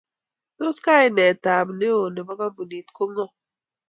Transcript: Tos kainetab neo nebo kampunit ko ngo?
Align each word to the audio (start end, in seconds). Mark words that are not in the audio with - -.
Tos 0.57 0.77
kainetab 0.85 1.67
neo 1.79 2.03
nebo 2.13 2.31
kampunit 2.39 2.87
ko 2.95 3.03
ngo? 3.11 3.25